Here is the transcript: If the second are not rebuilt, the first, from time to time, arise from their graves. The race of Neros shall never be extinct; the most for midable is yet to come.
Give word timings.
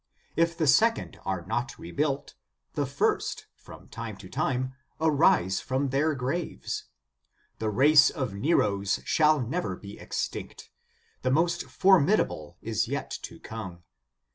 If 0.35 0.57
the 0.57 0.65
second 0.65 1.19
are 1.25 1.45
not 1.45 1.77
rebuilt, 1.77 2.33
the 2.73 2.87
first, 2.87 3.45
from 3.55 3.87
time 3.89 4.17
to 4.17 4.29
time, 4.29 4.73
arise 4.99 5.59
from 5.61 5.89
their 5.89 6.15
graves. 6.15 6.85
The 7.59 7.69
race 7.69 8.09
of 8.09 8.33
Neros 8.33 9.01
shall 9.05 9.39
never 9.39 9.75
be 9.75 9.99
extinct; 9.99 10.71
the 11.21 11.29
most 11.29 11.65
for 11.65 11.99
midable 12.01 12.55
is 12.63 12.87
yet 12.87 13.11
to 13.21 13.39
come. 13.41 13.83